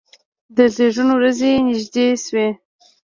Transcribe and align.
د 0.55 0.57
زیږون 0.75 1.09
ورځې 1.13 1.47
یې 1.53 1.59
نږدې 1.67 2.07
شوې. 2.25 2.47